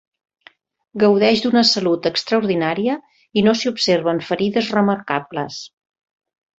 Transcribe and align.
Gaudeix 1.03 1.43
d'una 1.43 1.63
salut 1.73 2.09
extraordinària 2.11 2.97
i 3.43 3.47
no 3.51 3.57
s'hi 3.61 3.73
observen 3.75 4.27
ferides 4.33 4.75
remarcables. 4.81 5.65